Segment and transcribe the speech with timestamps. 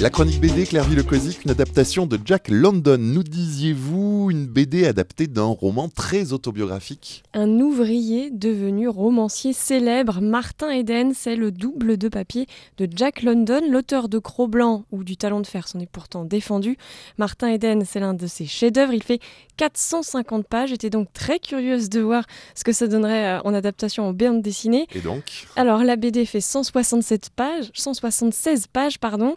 [0.00, 2.98] La chronique BD Clairvy Le Cosic, une adaptation de Jack London.
[3.00, 7.24] Nous disiez-vous une BD adaptée d'un roman très autobiographique?
[7.34, 13.60] Un ouvrier devenu romancier célèbre, Martin Eden, c'est le double de papier de Jack London,
[13.68, 16.78] l'auteur de Cro-Blanc ou du Talent de fer, s'en est pourtant défendu.
[17.18, 18.92] Martin Eden, c'est l'un de ses chefs-d'œuvre.
[18.92, 19.18] Il fait
[19.56, 20.70] 450 pages.
[20.70, 22.24] J'étais donc très curieuse de voir
[22.54, 24.86] ce que ça donnerait euh, en adaptation en bande dessinée.
[24.94, 25.46] Et donc?
[25.56, 29.34] Alors la BD fait 167 pages, 176 pages pardon.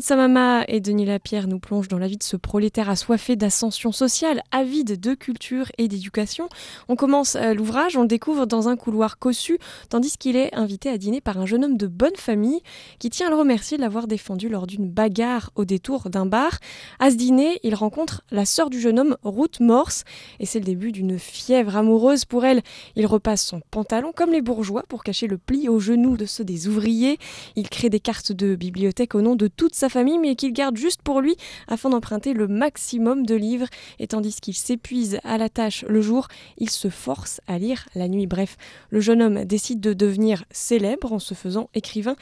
[0.00, 3.92] Aude Samama et Denis Lapierre nous plongent dans la vie de ce prolétaire assoiffé d'ascension
[3.92, 6.48] sociale, avide de culture et d'éducation.
[6.88, 9.58] On commence euh, l'ouvrage, on le découvre dans un couloir cossu,
[9.90, 12.62] tandis qu'il est invité à dîner par un jeune homme de bonne famille
[12.98, 16.60] qui tient à le remercier de l'avoir défendu lors d'une bagarre au détour d'un bar.
[16.98, 20.04] À ce dîner, il rencontre la sœur du jeune homme, Ruth Morse,
[20.38, 22.62] et c'est le début d'une fièvre amoureuse pour elle.
[22.96, 26.44] Il repasse son pantalon comme les bourgeois pour cacher le pli au genou de ceux
[26.44, 27.18] des ouvriers.
[27.54, 30.76] Il crée des cartes de bibliothèque au nom de toute sa famille, mais qu'il garde
[30.76, 31.36] juste pour lui
[31.68, 33.68] afin d'emprunter le maximum de livres.
[33.98, 38.08] Et tandis qu'il s'épuise à la tâche le jour, il se force à lire la
[38.08, 38.26] nuit.
[38.26, 38.56] Bref,
[38.90, 42.16] le jeune homme décide de devenir célèbre en se faisant écrivain,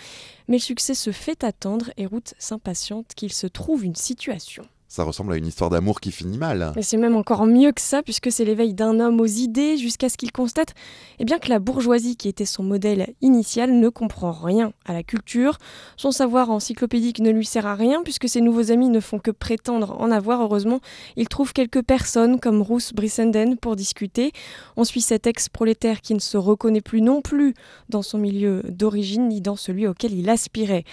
[0.49, 4.65] mais le succès se fait attendre et Ruth s'impatiente qu'il se trouve une situation.
[4.91, 6.73] Ça ressemble à une histoire d'amour qui finit mal.
[6.75, 10.09] Mais c'est même encore mieux que ça, puisque c'est l'éveil d'un homme aux idées jusqu'à
[10.09, 10.75] ce qu'il constate
[11.19, 15.03] eh bien, que la bourgeoisie, qui était son modèle initial, ne comprend rien à la
[15.03, 15.59] culture.
[15.99, 19.31] Son savoir encyclopédique ne lui sert à rien, puisque ses nouveaux amis ne font que
[19.31, 20.41] prétendre en avoir.
[20.41, 20.81] Heureusement,
[21.17, 24.33] il trouve quelques personnes, comme Ruth Brissenden, pour discuter.
[24.79, 27.53] On suit cet ex-prolétaire qui ne se reconnaît plus non plus
[27.91, 30.85] dans son milieu d'origine, ni dans celui auquel il aspirait.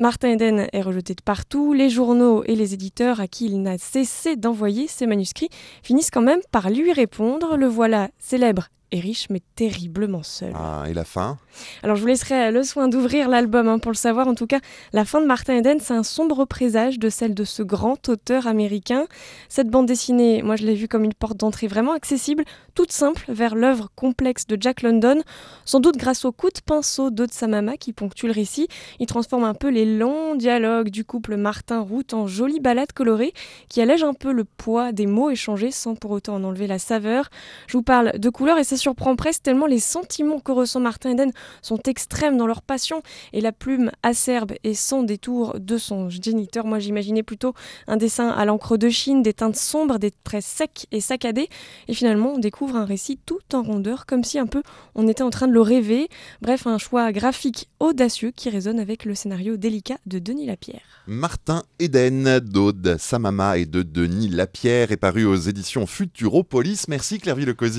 [0.00, 3.78] Martin Eden est rejeté de partout, les journaux et les éditeurs à qui il n'a
[3.78, 5.48] cessé d'envoyer ses manuscrits
[5.82, 7.56] finissent quand même par lui répondre.
[7.56, 10.52] Le voilà célèbre et riche mais terriblement seul.
[10.54, 11.38] Ah, et la fin?
[11.82, 14.28] Alors je vous laisserai le soin d'ouvrir l'album hein, pour le savoir.
[14.28, 14.60] En tout cas,
[14.92, 18.46] la fin de Martin Eden, c'est un sombre présage de celle de ce grand auteur
[18.46, 19.06] américain.
[19.48, 23.24] Cette bande dessinée, moi je l'ai vue comme une porte d'entrée vraiment accessible, toute simple,
[23.28, 25.20] vers l'œuvre complexe de Jack London.
[25.64, 28.68] Sans doute grâce au coup de pinceau d'Aude Samama qui ponctue le récit,
[29.00, 33.34] il transforme un peu les longs dialogues du couple Martin-Route en jolies balades colorées
[33.68, 36.78] qui allègent un peu le poids des mots échangés sans pour autant en enlever la
[36.78, 37.28] saveur.
[37.66, 41.10] Je vous parle de couleurs et c'est surprend presque tellement les sentiments que ressent Martin
[41.10, 43.02] Eden sont extrêmes dans leur passion
[43.32, 46.64] et la plume acerbe et sans détour de son géniteur.
[46.64, 47.54] Moi j'imaginais plutôt
[47.86, 51.48] un dessin à l'encre de Chine, des teintes sombres, des traits secs et saccadés
[51.88, 54.62] et finalement on découvre un récit tout en rondeur comme si un peu
[54.94, 56.08] on était en train de le rêver.
[56.40, 61.04] Bref, un choix graphique audacieux qui résonne avec le scénario délicat de Denis Lapierre.
[61.06, 66.86] Martin Eden d'Aude Samama et de Denis Lapierre est paru aux éditions Futuropolis.
[66.88, 67.78] Merci Clairvy Le Cosic.